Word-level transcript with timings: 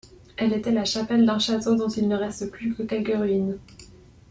Elle 0.35 0.53
était 0.53 0.71
la 0.71 0.83
chapelle 0.83 1.27
d'un 1.27 1.37
château 1.37 1.75
dont 1.75 1.87
il 1.87 2.07
ne 2.07 2.15
reste 2.17 2.49
plus 2.49 2.73
que 2.73 2.81
quelques 2.81 3.13
ruines. 3.15 3.59